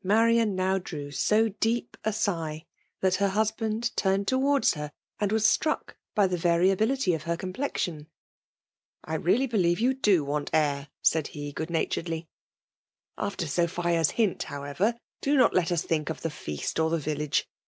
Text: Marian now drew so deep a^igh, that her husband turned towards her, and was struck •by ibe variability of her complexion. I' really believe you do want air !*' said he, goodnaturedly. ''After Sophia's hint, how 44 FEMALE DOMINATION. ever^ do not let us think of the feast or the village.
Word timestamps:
Marian 0.02 0.56
now 0.56 0.78
drew 0.78 1.12
so 1.12 1.48
deep 1.48 1.96
a^igh, 2.04 2.64
that 3.02 3.14
her 3.14 3.28
husband 3.28 3.96
turned 3.96 4.26
towards 4.26 4.74
her, 4.74 4.90
and 5.20 5.30
was 5.30 5.46
struck 5.48 5.96
•by 6.16 6.28
ibe 6.28 6.36
variability 6.36 7.14
of 7.14 7.22
her 7.22 7.36
complexion. 7.36 8.08
I' 9.04 9.14
really 9.14 9.46
believe 9.46 9.78
you 9.78 9.94
do 9.94 10.24
want 10.24 10.50
air 10.52 10.88
!*' 10.52 10.88
said 11.12 11.28
he, 11.28 11.52
goodnaturedly. 11.52 12.26
''After 13.16 13.46
Sophia's 13.46 14.10
hint, 14.10 14.42
how 14.42 14.58
44 14.62 14.74
FEMALE 14.74 14.74
DOMINATION. 14.90 14.98
ever^ 14.98 15.00
do 15.22 15.36
not 15.36 15.54
let 15.54 15.70
us 15.70 15.82
think 15.84 16.10
of 16.10 16.22
the 16.22 16.30
feast 16.30 16.80
or 16.80 16.90
the 16.90 16.98
village. 16.98 17.46